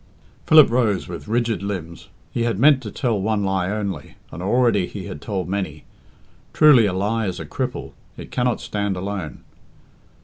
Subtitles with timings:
[0.47, 2.07] Philip rose with rigid limbs.
[2.31, 5.83] He had meant to tell one lie only, and already he had told many.
[6.53, 9.43] Truly "a lie is a cripple;" it cannot stand alone.